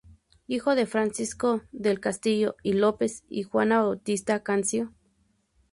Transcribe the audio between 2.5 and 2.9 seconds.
y